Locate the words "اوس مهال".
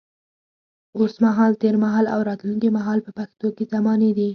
0.97-1.51